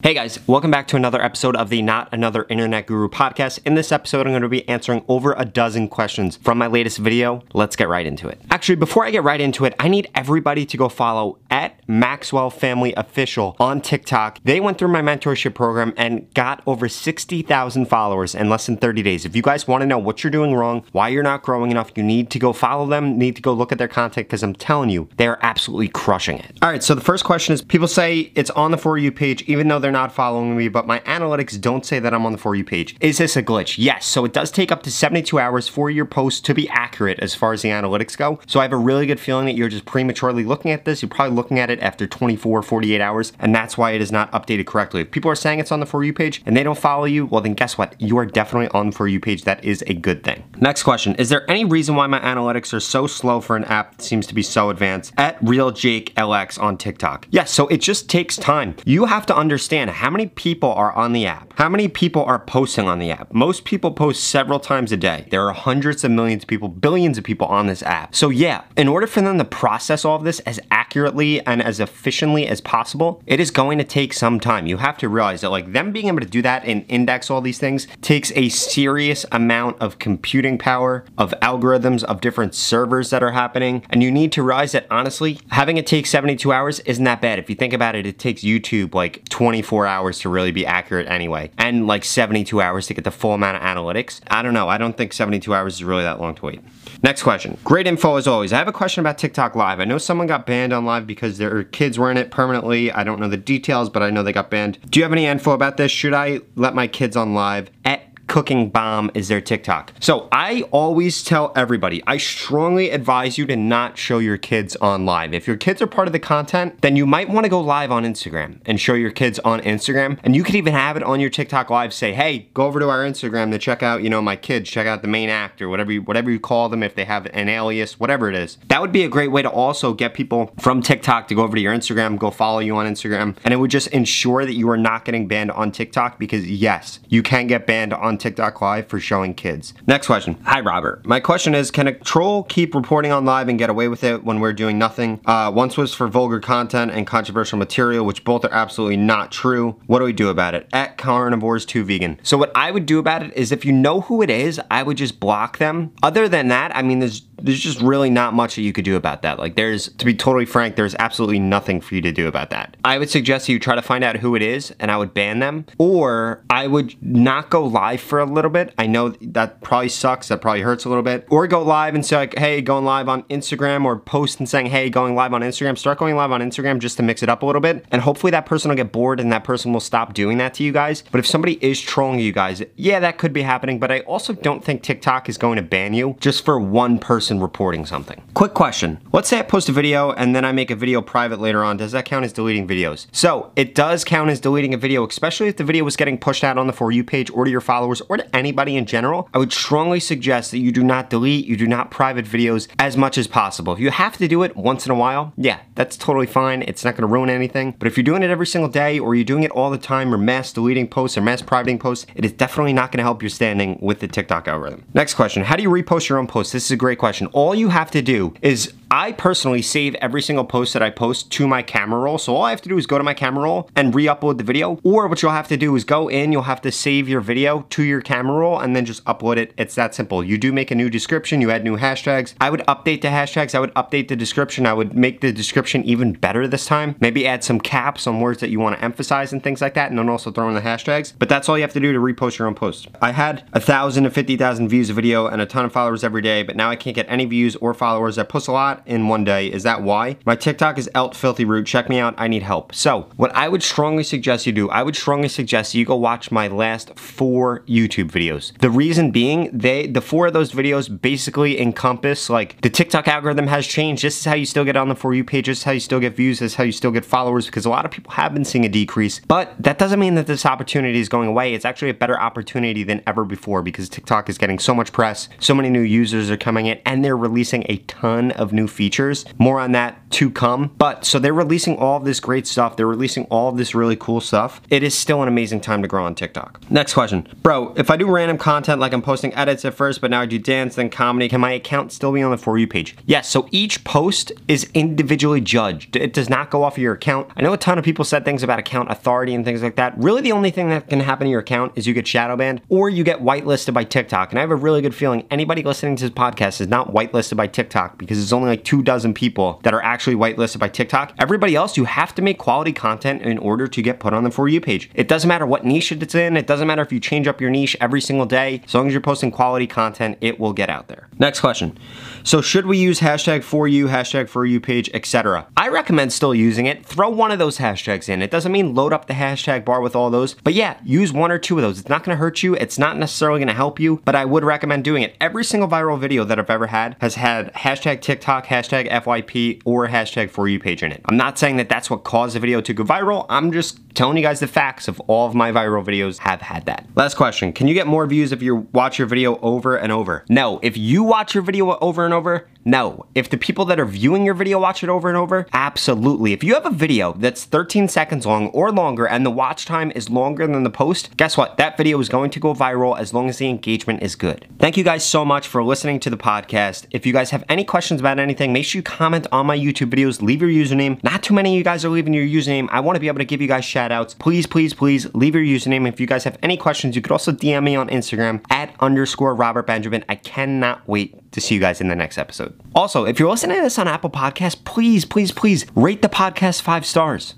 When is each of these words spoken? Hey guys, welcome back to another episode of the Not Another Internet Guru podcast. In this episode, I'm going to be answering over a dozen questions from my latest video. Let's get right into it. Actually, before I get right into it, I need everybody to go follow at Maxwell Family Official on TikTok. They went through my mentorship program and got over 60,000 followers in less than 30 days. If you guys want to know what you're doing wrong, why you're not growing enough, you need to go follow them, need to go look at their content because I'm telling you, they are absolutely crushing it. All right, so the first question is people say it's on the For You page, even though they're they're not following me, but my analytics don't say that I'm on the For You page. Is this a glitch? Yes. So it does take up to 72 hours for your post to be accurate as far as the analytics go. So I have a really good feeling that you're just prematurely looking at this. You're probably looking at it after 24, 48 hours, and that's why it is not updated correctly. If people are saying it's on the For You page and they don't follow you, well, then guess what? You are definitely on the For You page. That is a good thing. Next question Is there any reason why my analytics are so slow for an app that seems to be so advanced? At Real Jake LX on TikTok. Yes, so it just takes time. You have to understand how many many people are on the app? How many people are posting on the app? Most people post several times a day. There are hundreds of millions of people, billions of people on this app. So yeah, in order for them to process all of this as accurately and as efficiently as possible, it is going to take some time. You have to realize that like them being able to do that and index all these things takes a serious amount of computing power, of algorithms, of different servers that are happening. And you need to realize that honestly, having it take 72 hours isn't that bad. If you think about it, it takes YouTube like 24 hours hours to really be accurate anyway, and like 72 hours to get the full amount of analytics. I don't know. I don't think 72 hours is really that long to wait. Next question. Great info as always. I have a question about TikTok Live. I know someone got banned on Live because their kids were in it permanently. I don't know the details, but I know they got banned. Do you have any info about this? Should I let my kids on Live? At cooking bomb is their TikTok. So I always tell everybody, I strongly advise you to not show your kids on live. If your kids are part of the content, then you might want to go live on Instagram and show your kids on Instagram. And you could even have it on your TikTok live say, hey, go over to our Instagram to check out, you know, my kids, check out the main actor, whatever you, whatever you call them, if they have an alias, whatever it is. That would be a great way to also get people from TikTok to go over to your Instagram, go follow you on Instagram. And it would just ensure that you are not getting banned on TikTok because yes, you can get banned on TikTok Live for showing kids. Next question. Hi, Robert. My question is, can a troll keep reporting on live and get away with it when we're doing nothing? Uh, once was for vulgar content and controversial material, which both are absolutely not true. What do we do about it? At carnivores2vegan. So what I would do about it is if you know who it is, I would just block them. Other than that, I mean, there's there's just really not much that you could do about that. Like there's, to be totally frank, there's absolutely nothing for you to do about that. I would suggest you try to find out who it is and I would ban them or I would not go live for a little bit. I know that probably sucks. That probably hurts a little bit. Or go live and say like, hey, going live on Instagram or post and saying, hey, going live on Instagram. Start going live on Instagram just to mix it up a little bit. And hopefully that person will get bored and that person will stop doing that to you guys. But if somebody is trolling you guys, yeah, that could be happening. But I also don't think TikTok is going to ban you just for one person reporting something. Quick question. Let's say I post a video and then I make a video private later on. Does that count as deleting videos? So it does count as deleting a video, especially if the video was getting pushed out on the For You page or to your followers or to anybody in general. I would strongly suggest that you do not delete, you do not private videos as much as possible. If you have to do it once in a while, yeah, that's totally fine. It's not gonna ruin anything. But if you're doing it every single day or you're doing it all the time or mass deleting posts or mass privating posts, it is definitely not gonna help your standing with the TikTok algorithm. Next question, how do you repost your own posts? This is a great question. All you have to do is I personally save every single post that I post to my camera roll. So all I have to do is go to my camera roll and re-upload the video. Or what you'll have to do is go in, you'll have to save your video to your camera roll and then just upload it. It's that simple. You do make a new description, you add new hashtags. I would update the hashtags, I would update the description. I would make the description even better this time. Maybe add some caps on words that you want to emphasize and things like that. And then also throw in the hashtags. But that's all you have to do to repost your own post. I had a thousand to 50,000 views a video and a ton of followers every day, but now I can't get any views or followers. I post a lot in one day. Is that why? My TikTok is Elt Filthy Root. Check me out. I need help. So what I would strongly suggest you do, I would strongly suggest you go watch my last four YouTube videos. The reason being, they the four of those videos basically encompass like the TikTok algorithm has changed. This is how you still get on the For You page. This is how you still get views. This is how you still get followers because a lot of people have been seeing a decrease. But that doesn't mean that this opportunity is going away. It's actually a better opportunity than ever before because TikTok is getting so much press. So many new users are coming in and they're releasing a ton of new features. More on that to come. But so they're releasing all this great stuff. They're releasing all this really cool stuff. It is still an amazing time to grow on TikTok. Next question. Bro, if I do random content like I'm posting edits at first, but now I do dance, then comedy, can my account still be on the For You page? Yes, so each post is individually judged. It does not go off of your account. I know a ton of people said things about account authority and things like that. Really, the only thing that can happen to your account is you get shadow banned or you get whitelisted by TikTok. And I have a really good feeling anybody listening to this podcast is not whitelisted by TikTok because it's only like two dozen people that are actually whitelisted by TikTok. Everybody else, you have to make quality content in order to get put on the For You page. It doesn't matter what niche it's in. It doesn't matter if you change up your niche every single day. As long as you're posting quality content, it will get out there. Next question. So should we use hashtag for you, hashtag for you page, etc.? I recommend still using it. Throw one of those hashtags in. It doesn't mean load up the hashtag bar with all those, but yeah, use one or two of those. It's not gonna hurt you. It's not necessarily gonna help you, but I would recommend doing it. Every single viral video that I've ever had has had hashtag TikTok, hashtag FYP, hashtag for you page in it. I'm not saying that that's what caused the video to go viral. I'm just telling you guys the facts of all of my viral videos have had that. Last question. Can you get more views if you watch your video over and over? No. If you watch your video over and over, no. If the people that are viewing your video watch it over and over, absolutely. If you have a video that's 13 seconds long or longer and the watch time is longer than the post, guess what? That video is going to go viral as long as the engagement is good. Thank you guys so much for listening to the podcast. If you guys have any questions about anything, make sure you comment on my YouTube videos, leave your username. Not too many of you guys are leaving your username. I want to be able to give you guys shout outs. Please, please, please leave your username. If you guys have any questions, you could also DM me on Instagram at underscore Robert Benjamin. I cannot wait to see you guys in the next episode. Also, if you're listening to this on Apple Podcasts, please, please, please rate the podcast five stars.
Hey 0.00 0.14
guys, 0.14 0.38
welcome 0.46 0.70
back 0.70 0.86
to 0.88 0.96
another 0.96 1.20
episode 1.20 1.56
of 1.56 1.70
the 1.70 1.82
Not 1.82 2.08
Another 2.12 2.46
Internet 2.48 2.86
Guru 2.86 3.08
podcast. 3.08 3.58
In 3.66 3.74
this 3.74 3.90
episode, 3.90 4.28
I'm 4.28 4.32
going 4.32 4.42
to 4.42 4.48
be 4.48 4.66
answering 4.68 5.04
over 5.08 5.34
a 5.36 5.44
dozen 5.44 5.88
questions 5.88 6.36
from 6.36 6.56
my 6.56 6.68
latest 6.68 6.98
video. 6.98 7.42
Let's 7.52 7.74
get 7.74 7.88
right 7.88 8.06
into 8.06 8.28
it. 8.28 8.40
Actually, 8.48 8.76
before 8.76 9.04
I 9.04 9.10
get 9.10 9.24
right 9.24 9.40
into 9.40 9.64
it, 9.64 9.74
I 9.80 9.88
need 9.88 10.08
everybody 10.14 10.64
to 10.66 10.76
go 10.76 10.88
follow 10.88 11.40
at 11.50 11.80
Maxwell 11.88 12.48
Family 12.48 12.94
Official 12.94 13.56
on 13.58 13.80
TikTok. 13.80 14.38
They 14.44 14.60
went 14.60 14.78
through 14.78 14.88
my 14.88 15.02
mentorship 15.02 15.56
program 15.56 15.92
and 15.96 16.32
got 16.32 16.62
over 16.64 16.88
60,000 16.88 17.86
followers 17.86 18.36
in 18.36 18.48
less 18.48 18.66
than 18.66 18.76
30 18.76 19.02
days. 19.02 19.24
If 19.24 19.34
you 19.34 19.42
guys 19.42 19.66
want 19.66 19.82
to 19.82 19.86
know 19.86 19.98
what 19.98 20.22
you're 20.22 20.30
doing 20.30 20.54
wrong, 20.54 20.84
why 20.92 21.08
you're 21.08 21.24
not 21.24 21.42
growing 21.42 21.72
enough, 21.72 21.90
you 21.96 22.04
need 22.04 22.30
to 22.30 22.38
go 22.38 22.52
follow 22.52 22.86
them, 22.86 23.18
need 23.18 23.34
to 23.34 23.42
go 23.42 23.52
look 23.52 23.72
at 23.72 23.78
their 23.78 23.88
content 23.88 24.28
because 24.28 24.44
I'm 24.44 24.54
telling 24.54 24.90
you, 24.90 25.08
they 25.16 25.26
are 25.26 25.40
absolutely 25.42 25.88
crushing 25.88 26.38
it. 26.38 26.56
All 26.62 26.70
right, 26.70 26.84
so 26.84 26.94
the 26.94 27.00
first 27.00 27.24
question 27.24 27.52
is 27.52 27.62
people 27.62 27.88
say 27.88 28.30
it's 28.36 28.50
on 28.50 28.70
the 28.70 28.78
For 28.78 28.96
You 28.96 29.10
page, 29.10 29.42
even 29.48 29.66
though 29.66 29.80
they're 29.80 29.87
they're 29.88 29.92
not 29.92 30.12
following 30.12 30.54
me, 30.54 30.68
but 30.68 30.86
my 30.86 31.00
analytics 31.00 31.58
don't 31.58 31.86
say 31.86 31.98
that 31.98 32.12
I'm 32.12 32.26
on 32.26 32.32
the 32.32 32.36
For 32.36 32.54
You 32.54 32.62
page. 32.62 32.94
Is 33.00 33.16
this 33.16 33.38
a 33.38 33.42
glitch? 33.42 33.76
Yes. 33.78 34.04
So 34.04 34.26
it 34.26 34.34
does 34.34 34.50
take 34.50 34.70
up 34.70 34.82
to 34.82 34.90
72 34.90 35.38
hours 35.38 35.66
for 35.66 35.88
your 35.88 36.04
post 36.04 36.44
to 36.44 36.52
be 36.52 36.68
accurate 36.68 37.18
as 37.20 37.34
far 37.34 37.54
as 37.54 37.62
the 37.62 37.70
analytics 37.70 38.14
go. 38.14 38.38
So 38.46 38.60
I 38.60 38.64
have 38.64 38.72
a 38.74 38.76
really 38.76 39.06
good 39.06 39.18
feeling 39.18 39.46
that 39.46 39.54
you're 39.54 39.70
just 39.70 39.86
prematurely 39.86 40.44
looking 40.44 40.72
at 40.72 40.84
this. 40.84 41.00
You're 41.00 41.08
probably 41.08 41.34
looking 41.34 41.58
at 41.58 41.70
it 41.70 41.80
after 41.80 42.06
24, 42.06 42.60
48 42.60 43.00
hours, 43.00 43.32
and 43.38 43.54
that's 43.54 43.78
why 43.78 43.92
it 43.92 44.02
is 44.02 44.12
not 44.12 44.30
updated 44.32 44.66
correctly. 44.66 45.00
If 45.00 45.10
people 45.10 45.30
are 45.30 45.34
saying 45.34 45.58
it's 45.58 45.72
on 45.72 45.80
the 45.80 45.86
For 45.86 46.04
You 46.04 46.12
page 46.12 46.42
and 46.44 46.54
they 46.54 46.62
don't 46.62 46.76
follow 46.76 47.06
you, 47.06 47.24
well, 47.24 47.40
then 47.40 47.54
guess 47.54 47.78
what? 47.78 47.98
You 47.98 48.18
are 48.18 48.26
definitely 48.26 48.68
on 48.78 48.90
the 48.90 48.92
For 48.92 49.08
You 49.08 49.20
page. 49.20 49.44
That 49.44 49.64
is 49.64 49.82
a 49.86 49.94
good 49.94 50.22
thing. 50.22 50.44
Next 50.58 50.82
question 50.82 51.14
Is 51.14 51.30
there 51.30 51.50
any 51.50 51.64
reason 51.64 51.96
why 51.96 52.08
my 52.08 52.20
analytics 52.20 52.74
are 52.74 52.80
so 52.80 53.06
slow 53.06 53.40
for 53.40 53.56
an 53.56 53.64
app 53.64 53.96
that 53.96 54.02
seems 54.02 54.26
to 54.26 54.34
be 54.34 54.42
so 54.42 54.68
advanced? 54.68 55.14
At 55.16 55.38
Real 55.40 55.70
Jake 55.70 56.14
LX 56.16 56.60
on 56.60 56.76
TikTok. 56.76 57.26
Yes, 57.30 57.50
so 57.50 57.68
it 57.68 57.78
just 57.78 58.10
takes 58.10 58.36
time. 58.36 58.76
You 58.84 59.06
have 59.06 59.24
to 59.24 59.34
understand 59.34 59.77
how 59.86 60.10
many 60.10 60.18
many 60.18 60.28
people 60.30 60.72
are 60.72 60.92
on 60.94 61.12
the 61.12 61.26
app? 61.26 61.54
How 61.58 61.68
many 61.68 61.86
people 61.86 62.24
are 62.24 62.40
posting 62.40 62.88
on 62.88 62.98
the 62.98 63.12
app? 63.12 63.32
Most 63.32 63.64
people 63.64 63.92
post 63.92 64.24
several 64.24 64.58
times 64.58 64.90
a 64.90 64.96
day. 64.96 65.28
There 65.30 65.46
are 65.46 65.52
hundreds 65.52 66.02
of 66.02 66.10
millions 66.10 66.42
of 66.42 66.48
people, 66.48 66.66
billions 66.66 67.18
of 67.18 67.22
people 67.22 67.46
on 67.46 67.68
this 67.68 67.84
app. 67.84 68.16
So 68.16 68.30
yeah, 68.30 68.64
in 68.76 68.88
order 68.88 69.06
for 69.06 69.20
them 69.20 69.38
to 69.38 69.44
process 69.44 70.04
all 70.04 70.16
of 70.16 70.24
this 70.24 70.40
as 70.40 70.58
accurately 70.72 71.40
and 71.46 71.62
as 71.62 71.78
efficiently 71.78 72.48
as 72.48 72.60
possible, 72.60 73.22
it 73.26 73.38
is 73.38 73.52
going 73.52 73.78
to 73.78 73.84
take 73.84 74.12
some 74.12 74.40
time. 74.40 74.66
You 74.66 74.78
have 74.78 74.98
to 74.98 75.08
realize 75.08 75.42
that 75.42 75.50
like 75.50 75.72
them 75.72 75.92
being 75.92 76.08
able 76.08 76.18
to 76.18 76.26
do 76.26 76.42
that 76.42 76.64
and 76.64 76.84
index 76.88 77.30
all 77.30 77.40
these 77.40 77.60
things 77.60 77.86
takes 78.02 78.32
a 78.34 78.48
serious 78.48 79.24
amount 79.30 79.80
of 79.80 80.00
computing 80.00 80.58
power, 80.58 81.04
of 81.16 81.32
algorithms, 81.42 82.02
of 82.02 82.20
different 82.20 82.56
servers 82.56 83.10
that 83.10 83.22
are 83.22 83.30
happening. 83.30 83.84
And 83.88 84.02
you 84.02 84.10
need 84.10 84.32
to 84.32 84.42
realize 84.42 84.72
that 84.72 84.88
honestly, 84.90 85.38
having 85.52 85.76
it 85.76 85.86
take 85.86 86.06
72 86.06 86.52
hours 86.52 86.80
isn't 86.80 87.04
that 87.04 87.20
bad. 87.20 87.38
If 87.38 87.48
you 87.48 87.54
think 87.54 87.72
about 87.72 87.94
it, 87.94 88.04
it 88.04 88.18
takes 88.18 88.42
YouTube 88.42 88.94
like 88.94 89.22
24 89.28 89.67
hours 89.76 90.08
hours 90.08 90.20
to 90.20 90.28
really 90.28 90.52
be 90.52 90.64
accurate 90.64 91.06
anyway, 91.08 91.50
and 91.58 91.86
like 91.86 92.04
72 92.04 92.60
hours 92.60 92.86
to 92.86 92.94
get 92.94 93.04
the 93.04 93.10
full 93.10 93.34
amount 93.34 93.56
of 93.56 93.62
analytics. 93.62 94.20
I 94.28 94.42
don't 94.42 94.54
know. 94.54 94.68
I 94.68 94.78
don't 94.78 94.96
think 94.96 95.12
72 95.12 95.52
hours 95.54 95.74
is 95.74 95.84
really 95.84 96.04
that 96.04 96.20
long 96.20 96.34
to 96.36 96.46
wait. 96.46 96.60
Next 97.02 97.22
question. 97.22 97.58
Great 97.64 97.86
info 97.86 98.16
as 98.16 98.26
always. 98.26 98.52
I 98.52 98.58
have 98.58 98.68
a 98.68 98.72
question 98.72 99.00
about 99.00 99.18
TikTok 99.18 99.54
Live. 99.54 99.80
I 99.80 99.84
know 99.84 99.98
someone 99.98 100.26
got 100.26 100.46
banned 100.46 100.72
on 100.72 100.84
Live 100.84 101.06
because 101.06 101.38
their 101.38 101.64
kids 101.64 101.98
were 101.98 102.10
in 102.10 102.16
it 102.16 102.30
permanently. 102.30 102.90
I 102.90 103.04
don't 103.04 103.20
know 103.20 103.28
the 103.28 103.36
details, 103.36 103.90
but 103.90 104.02
I 104.02 104.10
know 104.10 104.22
they 104.22 104.32
got 104.32 104.50
banned. 104.50 104.78
Do 104.90 104.98
you 104.98 105.04
have 105.04 105.12
any 105.12 105.26
info 105.26 105.52
about 105.52 105.76
this? 105.76 105.92
Should 105.92 106.14
I 106.14 106.40
let 106.56 106.74
my 106.74 106.86
kids 106.86 107.16
on 107.16 107.34
Live? 107.34 107.70
At 107.84 108.07
cooking 108.28 108.70
bomb 108.70 109.10
is 109.14 109.28
their 109.28 109.40
TikTok. 109.40 109.92
So 110.00 110.28
I 110.30 110.62
always 110.70 111.24
tell 111.24 111.52
everybody, 111.56 112.02
I 112.06 112.18
strongly 112.18 112.90
advise 112.90 113.38
you 113.38 113.46
to 113.46 113.56
not 113.56 113.98
show 113.98 114.18
your 114.18 114.36
kids 114.36 114.76
on 114.76 115.04
live. 115.04 115.34
If 115.34 115.46
your 115.46 115.56
kids 115.56 115.82
are 115.82 115.86
part 115.86 116.06
of 116.06 116.12
the 116.12 116.18
content, 116.18 116.80
then 116.82 116.94
you 116.94 117.06
might 117.06 117.28
want 117.28 117.44
to 117.44 117.50
go 117.50 117.60
live 117.60 117.90
on 117.90 118.04
Instagram 118.04 118.60
and 118.66 118.80
show 118.80 118.94
your 118.94 119.10
kids 119.10 119.38
on 119.40 119.60
Instagram. 119.62 120.18
And 120.22 120.36
you 120.36 120.44
could 120.44 120.54
even 120.54 120.74
have 120.74 120.96
it 120.96 121.02
on 121.02 121.20
your 121.20 121.30
TikTok 121.30 121.70
live 121.70 121.92
say, 121.92 122.12
hey, 122.12 122.48
go 122.54 122.66
over 122.66 122.78
to 122.78 122.88
our 122.88 123.04
Instagram 123.04 123.50
to 123.52 123.58
check 123.58 123.82
out, 123.82 124.02
you 124.02 124.10
know, 124.10 124.20
my 124.20 124.36
kids, 124.36 124.68
check 124.68 124.86
out 124.86 125.02
the 125.02 125.08
main 125.08 125.30
actor, 125.30 125.68
whatever 125.68 125.90
you, 125.92 126.02
whatever 126.02 126.30
you 126.30 126.38
call 126.38 126.68
them, 126.68 126.82
if 126.82 126.94
they 126.94 127.04
have 127.04 127.26
an 127.26 127.48
alias, 127.48 127.98
whatever 127.98 128.28
it 128.28 128.34
is. 128.34 128.58
That 128.68 128.80
would 128.80 128.92
be 128.92 129.04
a 129.04 129.08
great 129.08 129.32
way 129.32 129.42
to 129.42 129.50
also 129.50 129.94
get 129.94 130.14
people 130.14 130.52
from 130.58 130.82
TikTok 130.82 131.28
to 131.28 131.34
go 131.34 131.42
over 131.42 131.56
to 131.56 131.62
your 131.62 131.74
Instagram, 131.74 132.18
go 132.18 132.30
follow 132.30 132.58
you 132.58 132.76
on 132.76 132.86
Instagram. 132.86 133.36
And 133.44 133.54
it 133.54 133.56
would 133.56 133.70
just 133.70 133.88
ensure 133.88 134.44
that 134.44 134.54
you 134.54 134.68
are 134.68 134.76
not 134.76 135.04
getting 135.04 135.26
banned 135.26 135.50
on 135.52 135.72
TikTok 135.72 136.18
because 136.18 136.48
yes, 136.48 137.00
you 137.08 137.22
can 137.22 137.46
get 137.46 137.66
banned 137.66 137.94
on 137.94 138.17
TikTok 138.18 138.60
Live 138.60 138.88
for 138.88 139.00
showing 139.00 139.34
kids. 139.34 139.74
Next 139.86 140.06
question. 140.06 140.36
Hi, 140.44 140.60
Robert. 140.60 141.06
My 141.06 141.20
question 141.20 141.54
is, 141.54 141.70
can 141.70 141.86
a 141.86 141.92
troll 141.92 142.42
keep 142.44 142.74
reporting 142.74 143.12
on 143.12 143.24
live 143.24 143.48
and 143.48 143.58
get 143.58 143.70
away 143.70 143.88
with 143.88 144.04
it 144.04 144.24
when 144.24 144.40
we're 144.40 144.52
doing 144.52 144.78
nothing? 144.78 145.20
Uh, 145.24 145.50
once 145.54 145.76
was 145.76 145.94
for 145.94 146.08
vulgar 146.08 146.40
content 146.40 146.90
and 146.90 147.06
controversial 147.06 147.58
material, 147.58 148.04
which 148.04 148.24
both 148.24 148.44
are 148.44 148.52
absolutely 148.52 148.96
not 148.96 149.32
true. 149.32 149.80
What 149.86 150.00
do 150.00 150.04
we 150.04 150.12
do 150.12 150.28
about 150.28 150.54
it? 150.54 150.68
At 150.72 150.98
carnivores2vegan. 150.98 152.18
So 152.22 152.36
what 152.36 152.52
I 152.54 152.70
would 152.70 152.86
do 152.86 152.98
about 152.98 153.22
it 153.22 153.32
is 153.34 153.52
if 153.52 153.64
you 153.64 153.72
know 153.72 154.02
who 154.02 154.22
it 154.22 154.30
is, 154.30 154.60
I 154.70 154.82
would 154.82 154.96
just 154.96 155.20
block 155.20 155.58
them. 155.58 155.92
Other 156.02 156.28
than 156.28 156.48
that, 156.48 156.74
I 156.76 156.82
mean, 156.82 156.98
there's 156.98 157.20
there's 157.40 157.60
just 157.60 157.80
really 157.80 158.10
not 158.10 158.34
much 158.34 158.56
that 158.56 158.62
you 158.62 158.72
could 158.72 158.84
do 158.84 158.96
about 158.96 159.22
that. 159.22 159.38
Like 159.38 159.56
there's, 159.56 159.88
to 159.94 160.04
be 160.04 160.14
totally 160.14 160.46
frank, 160.46 160.76
there's 160.76 160.94
absolutely 160.98 161.38
nothing 161.38 161.80
for 161.80 161.94
you 161.94 162.02
to 162.02 162.12
do 162.12 162.26
about 162.26 162.50
that. 162.50 162.76
I 162.84 162.98
would 162.98 163.10
suggest 163.10 163.48
you 163.48 163.58
try 163.58 163.74
to 163.74 163.82
find 163.82 164.04
out 164.04 164.16
who 164.16 164.34
it 164.34 164.42
is 164.42 164.74
and 164.78 164.90
I 164.90 164.96
would 164.96 165.14
ban 165.14 165.38
them 165.38 165.66
or 165.78 166.42
I 166.50 166.66
would 166.66 166.94
not 167.02 167.50
go 167.50 167.64
live 167.64 168.00
for 168.00 168.18
a 168.18 168.24
little 168.24 168.50
bit. 168.50 168.74
I 168.78 168.86
know 168.86 169.10
that 169.20 169.60
probably 169.60 169.88
sucks. 169.88 170.28
That 170.28 170.40
probably 170.40 170.62
hurts 170.62 170.84
a 170.84 170.88
little 170.88 171.02
bit. 171.02 171.26
Or 171.30 171.46
go 171.46 171.62
live 171.62 171.94
and 171.94 172.04
say 172.04 172.16
like, 172.16 172.38
hey, 172.38 172.60
going 172.60 172.84
live 172.84 173.08
on 173.08 173.22
Instagram 173.24 173.84
or 173.84 173.98
post 173.98 174.38
and 174.38 174.48
saying, 174.48 174.66
hey, 174.66 174.90
going 174.90 175.14
live 175.14 175.32
on 175.32 175.42
Instagram. 175.42 175.76
Start 175.76 175.98
going 175.98 176.16
live 176.16 176.32
on 176.32 176.40
Instagram 176.40 176.78
just 176.78 176.96
to 176.96 177.02
mix 177.02 177.22
it 177.22 177.28
up 177.28 177.42
a 177.42 177.46
little 177.46 177.60
bit. 177.60 177.84
And 177.90 178.02
hopefully 178.02 178.30
that 178.30 178.46
person 178.46 178.68
will 178.68 178.76
get 178.76 178.92
bored 178.92 179.20
and 179.20 179.32
that 179.32 179.44
person 179.44 179.72
will 179.72 179.80
stop 179.80 180.14
doing 180.14 180.38
that 180.38 180.54
to 180.54 180.64
you 180.64 180.72
guys. 180.72 181.02
But 181.10 181.18
if 181.18 181.26
somebody 181.26 181.62
is 181.64 181.80
trolling 181.80 182.20
you 182.20 182.32
guys, 182.32 182.62
yeah, 182.76 183.00
that 183.00 183.18
could 183.18 183.32
be 183.32 183.42
happening. 183.42 183.78
But 183.78 183.92
I 183.92 184.00
also 184.00 184.32
don't 184.32 184.64
think 184.64 184.82
TikTok 184.82 185.28
is 185.28 185.38
going 185.38 185.56
to 185.56 185.62
ban 185.62 185.94
you 185.94 186.16
just 186.20 186.44
for 186.44 186.58
one 186.58 186.98
person 186.98 187.27
reporting 187.30 187.84
something. 187.86 188.22
Quick 188.34 188.54
question. 188.54 188.98
Let's 189.12 189.28
say 189.28 189.38
I 189.38 189.42
post 189.42 189.68
a 189.68 189.72
video 189.72 190.12
and 190.12 190.34
then 190.34 190.44
I 190.44 190.52
make 190.52 190.70
a 190.70 190.76
video 190.76 191.02
private 191.02 191.40
later 191.40 191.62
on. 191.62 191.76
Does 191.76 191.92
that 191.92 192.04
count 192.04 192.24
as 192.24 192.32
deleting 192.32 192.66
videos? 192.66 193.06
So 193.12 193.52
it 193.56 193.74
does 193.74 194.04
count 194.04 194.30
as 194.30 194.40
deleting 194.40 194.74
a 194.74 194.78
video, 194.78 195.06
especially 195.06 195.48
if 195.48 195.56
the 195.56 195.64
video 195.64 195.84
was 195.84 195.96
getting 195.96 196.18
pushed 196.18 196.44
out 196.44 196.56
on 196.56 196.66
the 196.66 196.72
For 196.72 196.90
You 196.90 197.04
page 197.04 197.30
or 197.30 197.44
to 197.44 197.50
your 197.50 197.60
followers 197.60 198.00
or 198.08 198.16
to 198.16 198.36
anybody 198.36 198.76
in 198.76 198.86
general. 198.86 199.28
I 199.34 199.38
would 199.38 199.52
strongly 199.52 200.00
suggest 200.00 200.50
that 200.52 200.58
you 200.58 200.72
do 200.72 200.82
not 200.82 201.10
delete, 201.10 201.46
you 201.46 201.56
do 201.56 201.66
not 201.66 201.90
private 201.90 202.24
videos 202.24 202.68
as 202.78 202.96
much 202.96 203.18
as 203.18 203.26
possible. 203.26 203.72
If 203.72 203.80
you 203.80 203.90
have 203.90 204.16
to 204.18 204.28
do 204.28 204.42
it 204.42 204.56
once 204.56 204.86
in 204.86 204.92
a 204.92 204.94
while, 204.94 205.32
yeah, 205.36 205.60
that's 205.74 205.96
totally 205.96 206.26
fine. 206.26 206.62
It's 206.62 206.84
not 206.84 206.96
gonna 206.96 207.06
ruin 207.12 207.30
anything. 207.30 207.74
But 207.78 207.88
if 207.88 207.96
you're 207.96 208.04
doing 208.04 208.22
it 208.22 208.30
every 208.30 208.46
single 208.46 208.70
day 208.70 208.98
or 208.98 209.14
you're 209.14 209.24
doing 209.24 209.42
it 209.42 209.50
all 209.50 209.70
the 209.70 209.78
time 209.78 210.14
or 210.14 210.18
mass 210.18 210.52
deleting 210.52 210.88
posts 210.88 211.18
or 211.18 211.22
mass 211.22 211.42
privating 211.42 211.78
posts, 211.78 212.06
it 212.14 212.24
is 212.24 212.32
definitely 212.32 212.72
not 212.72 212.92
gonna 212.92 213.02
help 213.02 213.22
your 213.22 213.30
standing 213.30 213.78
with 213.80 214.00
the 214.00 214.08
TikTok 214.08 214.46
algorithm. 214.46 214.84
Next 214.94 215.14
question, 215.14 215.42
how 215.42 215.56
do 215.56 215.62
you 215.62 215.70
repost 215.70 216.08
your 216.08 216.18
own 216.18 216.26
posts? 216.26 216.52
This 216.52 216.64
is 216.64 216.70
a 216.70 216.76
great 216.76 216.98
question. 216.98 217.17
All 217.26 217.54
you 217.54 217.68
have 217.68 217.90
to 217.90 218.02
do 218.02 218.34
is 218.40 218.72
I 218.90 219.12
personally 219.12 219.60
save 219.60 219.94
every 219.96 220.22
single 220.22 220.44
post 220.44 220.72
that 220.72 220.82
I 220.82 220.88
post 220.88 221.30
to 221.32 221.46
my 221.46 221.62
camera 221.62 222.00
roll. 222.00 222.16
So 222.16 222.34
all 222.34 222.44
I 222.44 222.50
have 222.50 222.62
to 222.62 222.68
do 222.70 222.78
is 222.78 222.86
go 222.86 222.96
to 222.96 223.04
my 223.04 223.12
camera 223.12 223.44
roll 223.44 223.68
and 223.76 223.94
re-upload 223.94 224.38
the 224.38 224.44
video. 224.44 224.80
Or 224.82 225.08
what 225.08 225.20
you'll 225.20 225.32
have 225.32 225.48
to 225.48 225.58
do 225.58 225.76
is 225.76 225.84
go 225.84 226.08
in, 226.08 226.32
you'll 226.32 226.42
have 226.42 226.62
to 226.62 226.72
save 226.72 227.08
your 227.08 227.20
video 227.20 227.66
to 227.70 227.82
your 227.82 228.00
camera 228.00 228.38
roll 228.38 228.58
and 228.58 228.74
then 228.74 228.86
just 228.86 229.04
upload 229.04 229.36
it. 229.36 229.52
It's 229.58 229.74
that 229.74 229.94
simple. 229.94 230.24
You 230.24 230.38
do 230.38 230.52
make 230.52 230.70
a 230.70 230.74
new 230.74 230.88
description, 230.88 231.40
you 231.42 231.50
add 231.50 231.64
new 231.64 231.76
hashtags. 231.76 232.34
I 232.40 232.48
would 232.48 232.60
update 232.60 233.02
the 233.02 233.08
hashtags, 233.08 233.54
I 233.54 233.60
would 233.60 233.74
update 233.74 234.08
the 234.08 234.16
description. 234.16 234.66
I 234.66 234.72
would 234.72 234.94
make 234.94 235.20
the 235.20 235.32
description 235.32 235.84
even 235.84 236.12
better 236.14 236.48
this 236.48 236.66
time. 236.66 236.96
Maybe 236.98 237.26
add 237.26 237.44
some 237.44 237.60
caps 237.60 238.06
on 238.06 238.20
words 238.20 238.40
that 238.40 238.50
you 238.50 238.58
want 238.58 238.78
to 238.78 238.84
emphasize 238.84 239.32
and 239.32 239.42
things 239.42 239.60
like 239.60 239.74
that. 239.74 239.90
And 239.90 239.98
then 239.98 240.08
also 240.08 240.30
throw 240.30 240.48
in 240.48 240.54
the 240.54 240.60
hashtags. 240.62 241.12
But 241.18 241.28
that's 241.28 241.48
all 241.48 241.58
you 241.58 241.62
have 241.62 241.72
to 241.74 241.80
do 241.80 241.92
to 241.92 241.98
repost 241.98 242.38
your 242.38 242.48
own 242.48 242.54
post. 242.54 242.88
I 243.02 243.12
had 243.12 243.44
a 243.52 243.60
thousand 243.60 244.04
to 244.04 244.10
50,000 244.10 244.68
views 244.68 244.88
a 244.88 244.94
video 244.94 245.26
and 245.26 245.42
a 245.42 245.46
ton 245.46 245.64
of 245.64 245.72
followers 245.72 246.02
every 246.02 246.22
day, 246.22 246.42
but 246.42 246.56
now 246.56 246.70
I 246.70 246.76
can't 246.76 246.96
get 246.96 247.06
any 247.08 247.26
views 247.26 247.54
or 247.56 247.74
followers. 247.74 248.16
I 248.16 248.22
post 248.22 248.48
a 248.48 248.52
lot 248.52 248.77
in 248.86 249.08
one 249.08 249.24
day. 249.24 249.46
Is 249.48 249.62
that 249.62 249.82
why? 249.82 250.16
My 250.24 250.36
TikTok 250.36 250.78
is 250.78 250.90
Elt 250.94 251.16
Filthy 251.16 251.44
Root. 251.44 251.66
Check 251.66 251.88
me 251.88 251.98
out. 251.98 252.14
I 252.18 252.28
need 252.28 252.42
help. 252.42 252.74
So 252.74 253.08
what 253.16 253.34
I 253.34 253.48
would 253.48 253.62
strongly 253.62 254.04
suggest 254.04 254.46
you 254.46 254.52
do, 254.52 254.70
I 254.70 254.82
would 254.82 254.96
strongly 254.96 255.28
suggest 255.28 255.74
you 255.74 255.84
go 255.84 255.96
watch 255.96 256.30
my 256.30 256.48
last 256.48 256.98
four 256.98 257.60
YouTube 257.60 258.10
videos. 258.10 258.56
The 258.58 258.70
reason 258.70 259.10
being, 259.10 259.50
they 259.52 259.86
the 259.86 260.00
four 260.00 260.28
of 260.28 260.32
those 260.32 260.52
videos 260.52 260.88
basically 261.00 261.60
encompass 261.60 262.30
like 262.30 262.60
the 262.60 262.70
TikTok 262.70 263.08
algorithm 263.08 263.46
has 263.46 263.66
changed. 263.66 264.02
This 264.02 264.18
is 264.18 264.24
how 264.24 264.34
you 264.34 264.46
still 264.46 264.64
get 264.64 264.76
on 264.76 264.88
the 264.88 264.94
For 264.94 265.14
You 265.14 265.24
page. 265.24 265.46
This 265.46 265.58
is 265.58 265.64
how 265.64 265.72
you 265.72 265.80
still 265.80 266.00
get 266.00 266.16
views. 266.16 266.38
This 266.38 266.52
is 266.52 266.56
how 266.56 266.64
you 266.64 266.72
still 266.72 266.90
get 266.90 267.04
followers 267.04 267.46
because 267.46 267.64
a 267.64 267.70
lot 267.70 267.84
of 267.84 267.90
people 267.90 268.12
have 268.12 268.32
been 268.32 268.44
seeing 268.44 268.64
a 268.64 268.68
decrease. 268.68 269.20
But 269.26 269.54
that 269.58 269.78
doesn't 269.78 269.98
mean 269.98 270.14
that 270.14 270.26
this 270.26 270.46
opportunity 270.46 271.00
is 271.00 271.08
going 271.08 271.28
away. 271.28 271.54
It's 271.54 271.64
actually 271.64 271.90
a 271.90 271.94
better 271.94 272.18
opportunity 272.18 272.84
than 272.84 273.02
ever 273.06 273.24
before 273.24 273.62
because 273.62 273.88
TikTok 273.88 274.28
is 274.28 274.38
getting 274.38 274.58
so 274.58 274.74
much 274.74 274.92
press. 274.92 275.28
So 275.40 275.54
many 275.54 275.70
new 275.70 275.80
users 275.80 276.30
are 276.30 276.36
coming 276.36 276.66
in 276.66 276.80
and 276.86 277.04
they're 277.04 277.16
releasing 277.16 277.64
a 277.68 277.78
ton 277.88 278.30
of 278.32 278.52
new 278.52 278.67
features. 278.68 279.24
More 279.38 279.60
on 279.60 279.72
that 279.72 280.07
to 280.10 280.30
come. 280.30 280.74
But 280.78 281.04
so 281.04 281.18
they're 281.18 281.32
releasing 281.32 281.76
all 281.76 282.00
this 282.00 282.20
great 282.20 282.46
stuff. 282.46 282.76
They're 282.76 282.86
releasing 282.86 283.24
all 283.26 283.52
this 283.52 283.74
really 283.74 283.96
cool 283.96 284.20
stuff. 284.20 284.60
It 284.70 284.82
is 284.82 284.94
still 284.94 285.22
an 285.22 285.28
amazing 285.28 285.60
time 285.60 285.82
to 285.82 285.88
grow 285.88 286.04
on 286.04 286.14
TikTok. 286.14 286.60
Next 286.70 286.94
question. 286.94 287.28
Bro, 287.42 287.74
if 287.76 287.90
I 287.90 287.96
do 287.96 288.06
random 288.06 288.38
content 288.38 288.80
like 288.80 288.92
I'm 288.92 289.02
posting 289.02 289.34
edits 289.34 289.64
at 289.64 289.74
first, 289.74 290.00
but 290.00 290.10
now 290.10 290.20
I 290.20 290.26
do 290.26 290.38
dance, 290.38 290.74
then 290.76 290.90
comedy, 290.90 291.28
can 291.28 291.40
my 291.40 291.52
account 291.52 291.92
still 291.92 292.12
be 292.12 292.22
on 292.22 292.30
the 292.30 292.38
For 292.38 292.58
You 292.58 292.66
page? 292.66 292.96
Yes, 293.06 293.28
so 293.28 293.48
each 293.50 293.84
post 293.84 294.32
is 294.46 294.70
individually 294.74 295.40
judged. 295.40 295.96
It 295.96 296.12
does 296.12 296.28
not 296.28 296.50
go 296.50 296.62
off 296.62 296.76
of 296.76 296.82
your 296.82 296.94
account. 296.94 297.30
I 297.36 297.42
know 297.42 297.52
a 297.52 297.58
ton 297.58 297.78
of 297.78 297.84
people 297.84 298.04
said 298.04 298.24
things 298.24 298.42
about 298.42 298.58
account 298.58 298.90
authority 298.90 299.34
and 299.34 299.44
things 299.44 299.62
like 299.62 299.76
that. 299.76 299.96
Really, 299.98 300.22
the 300.22 300.32
only 300.32 300.50
thing 300.50 300.68
that 300.70 300.88
can 300.88 301.00
happen 301.00 301.26
to 301.26 301.30
your 301.30 301.40
account 301.40 301.72
is 301.76 301.86
you 301.86 301.94
get 301.94 302.06
shadow 302.06 302.36
banned 302.36 302.60
or 302.68 302.88
you 302.88 303.04
get 303.04 303.20
whitelisted 303.20 303.74
by 303.74 303.84
TikTok. 303.84 304.30
And 304.30 304.38
I 304.38 304.42
have 304.42 304.50
a 304.50 304.56
really 304.56 304.82
good 304.82 304.94
feeling 304.94 305.26
anybody 305.30 305.62
listening 305.62 305.96
to 305.96 306.04
this 306.04 306.14
podcast 306.14 306.60
is 306.60 306.68
not 306.68 306.92
whitelisted 306.92 307.36
by 307.36 307.46
TikTok 307.46 307.98
because 307.98 308.22
it's 308.22 308.32
only 308.32 308.48
like 308.48 308.64
two 308.64 308.82
dozen 308.82 309.14
people 309.14 309.60
that 309.62 309.74
are 309.74 309.82
actually 309.82 309.97
whitelisted 310.06 310.58
by 310.58 310.68
TikTok. 310.68 311.12
Everybody 311.18 311.54
else, 311.54 311.76
you 311.76 311.84
have 311.84 312.14
to 312.14 312.22
make 312.22 312.38
quality 312.38 312.72
content 312.72 313.22
in 313.22 313.38
order 313.38 313.66
to 313.66 313.82
get 313.82 314.00
put 314.00 314.12
on 314.12 314.24
the 314.24 314.30
For 314.30 314.48
You 314.48 314.60
page. 314.60 314.90
It 314.94 315.08
doesn't 315.08 315.28
matter 315.28 315.46
what 315.46 315.64
niche 315.64 315.92
it's 315.92 316.14
in. 316.14 316.36
It 316.36 316.46
doesn't 316.46 316.66
matter 316.66 316.82
if 316.82 316.92
you 316.92 317.00
change 317.00 317.26
up 317.26 317.40
your 317.40 317.50
niche 317.50 317.76
every 317.80 318.00
single 318.00 318.26
day. 318.26 318.62
As 318.64 318.74
long 318.74 318.86
as 318.86 318.92
you're 318.92 319.00
posting 319.00 319.30
quality 319.30 319.66
content, 319.66 320.18
it 320.20 320.38
will 320.38 320.52
get 320.52 320.70
out 320.70 320.88
there. 320.88 321.08
Next 321.18 321.40
question. 321.40 321.78
So 322.24 322.40
should 322.40 322.66
we 322.66 322.78
use 322.78 323.00
hashtag 323.00 323.42
for 323.42 323.66
you, 323.66 323.86
hashtag 323.86 324.28
for 324.28 324.44
you 324.44 324.60
page, 324.60 324.90
etc.? 324.94 325.46
I 325.56 325.68
recommend 325.68 326.12
still 326.12 326.34
using 326.34 326.66
it. 326.66 326.84
Throw 326.84 327.08
one 327.10 327.30
of 327.30 327.38
those 327.38 327.58
hashtags 327.58 328.08
in. 328.08 328.22
It 328.22 328.30
doesn't 328.30 328.52
mean 328.52 328.74
load 328.74 328.92
up 328.92 329.06
the 329.06 329.14
hashtag 329.14 329.64
bar 329.64 329.80
with 329.80 329.96
all 329.96 330.10
those, 330.10 330.34
but 330.34 330.54
yeah, 330.54 330.78
use 330.84 331.12
one 331.12 331.30
or 331.30 331.38
two 331.38 331.56
of 331.56 331.62
those. 331.62 331.80
It's 331.80 331.88
not 331.88 332.04
gonna 332.04 332.16
hurt 332.16 332.42
you. 332.42 332.54
It's 332.54 332.78
not 332.78 332.96
necessarily 332.96 333.40
gonna 333.40 333.54
help 333.54 333.80
you, 333.80 334.00
but 334.04 334.14
I 334.14 334.24
would 334.24 334.44
recommend 334.44 334.84
doing 334.84 335.02
it. 335.02 335.16
Every 335.20 335.44
single 335.44 335.68
viral 335.68 335.98
video 335.98 336.24
that 336.24 336.38
I've 336.38 336.50
ever 336.50 336.68
had 336.68 336.96
has 337.00 337.16
had 337.16 337.52
hashtag 337.54 338.00
TikTok, 338.00 338.46
hashtag 338.46 338.90
FYP, 338.90 339.62
hashtag 339.88 340.30
for 340.30 340.48
you 340.48 340.58
page 340.58 340.82
in 340.82 340.92
it. 340.92 341.00
I'm 341.06 341.16
not 341.16 341.38
saying 341.38 341.56
that 341.56 341.68
that's 341.68 341.90
what 341.90 342.04
caused 342.04 342.36
the 342.36 342.40
video 342.40 342.60
to 342.60 342.72
go 342.72 342.84
viral. 342.84 343.26
I'm 343.28 343.52
just 343.52 343.78
telling 343.94 344.16
you 344.16 344.22
guys 344.22 344.40
the 344.40 344.46
facts 344.46 344.88
of 344.88 345.00
all 345.00 345.26
of 345.26 345.34
my 345.34 345.50
viral 345.50 345.84
videos 345.84 346.18
have 346.18 346.40
had 346.40 346.66
that. 346.66 346.86
Last 346.94 347.16
question. 347.16 347.52
Can 347.52 347.66
you 347.66 347.74
get 347.74 347.86
more 347.86 348.06
views 348.06 348.32
if 348.32 348.42
you 348.42 348.68
watch 348.72 348.98
your 348.98 349.08
video 349.08 349.38
over 349.40 349.76
and 349.76 349.90
over? 349.90 350.24
No. 350.28 350.60
If 350.62 350.76
you 350.76 351.02
watch 351.02 351.34
your 351.34 351.42
video 351.42 351.76
over 351.78 352.04
and 352.04 352.14
over, 352.14 352.48
no. 352.64 353.06
If 353.14 353.30
the 353.30 353.38
people 353.38 353.64
that 353.66 353.80
are 353.80 353.86
viewing 353.86 354.24
your 354.24 354.34
video 354.34 354.60
watch 354.60 354.82
it 354.82 354.88
over 354.88 355.08
and 355.08 355.16
over, 355.16 355.46
absolutely. 355.52 356.32
If 356.32 356.44
you 356.44 356.54
have 356.54 356.66
a 356.66 356.70
video 356.70 357.12
that's 357.12 357.44
13 357.44 357.88
seconds 357.88 358.26
long 358.26 358.48
or 358.48 358.70
longer 358.70 359.06
and 359.06 359.24
the 359.24 359.30
watch 359.30 359.64
time 359.64 359.90
is 359.94 360.10
longer 360.10 360.46
than 360.46 360.64
the 360.64 360.70
post, 360.70 361.16
guess 361.16 361.36
what? 361.36 361.56
That 361.56 361.76
video 361.76 361.98
is 362.00 362.08
going 362.08 362.30
to 362.30 362.40
go 362.40 362.54
viral 362.54 362.98
as 362.98 363.14
long 363.14 363.28
as 363.28 363.38
the 363.38 363.48
engagement 363.48 364.02
is 364.02 364.14
good. 364.14 364.46
Thank 364.58 364.76
you 364.76 364.84
guys 364.84 365.04
so 365.04 365.24
much 365.24 365.48
for 365.48 365.62
listening 365.62 366.00
to 366.00 366.10
the 366.10 366.16
podcast. 366.16 366.86
If 366.90 367.06
you 367.06 367.12
guys 367.12 367.30
have 367.30 367.44
any 367.48 367.64
questions 367.64 368.00
about 368.00 368.18
anything, 368.18 368.52
make 368.52 368.64
sure 368.64 368.80
you 368.80 368.82
comment 368.82 369.26
on 369.32 369.46
my 369.46 369.56
YouTube 369.56 369.90
videos, 369.90 370.20
leave 370.20 370.42
your 370.42 370.50
username. 370.50 371.02
Not 371.02 371.22
too 371.22 371.34
many 371.34 371.54
of 371.54 371.58
you 371.58 371.64
guys 371.64 371.84
are 371.84 371.88
leaving 371.88 372.12
your 372.12 372.26
username. 372.26 372.68
I 372.70 372.80
want 372.80 372.96
to 372.96 373.00
be 373.00 373.08
able 373.08 373.18
to 373.18 373.24
give 373.24 373.40
you 373.40 373.48
guys 373.48 373.64
shout 373.64 373.92
outs. 373.92 374.14
Please, 374.14 374.46
please, 374.46 374.74
please 374.74 375.12
leave 375.14 375.34
your 375.34 375.44
username. 375.44 375.88
If 375.88 376.00
you 376.00 376.06
guys 376.06 376.24
have 376.24 376.38
any 376.42 376.56
questions, 376.56 376.96
you 376.96 377.02
could 377.02 377.12
also 377.12 377.32
DM 377.32 377.64
me 377.64 377.76
on 377.76 377.88
Instagram 377.88 378.44
at 378.50 378.74
underscore 378.80 379.34
Robert 379.34 379.66
Benjamin. 379.66 380.04
I 380.08 380.16
cannot 380.16 380.86
wait 380.86 381.17
to 381.32 381.40
see 381.40 381.54
you 381.54 381.60
guys 381.60 381.80
in 381.80 381.88
the 381.88 381.96
next 381.96 382.18
episode. 382.18 382.58
Also, 382.74 383.04
if 383.04 383.18
you're 383.18 383.30
listening 383.30 383.56
to 383.56 383.62
this 383.62 383.78
on 383.78 383.88
Apple 383.88 384.10
Podcasts, 384.10 384.62
please, 384.64 385.04
please, 385.04 385.32
please 385.32 385.66
rate 385.74 386.02
the 386.02 386.08
podcast 386.08 386.62
five 386.62 386.86
stars. 386.86 387.34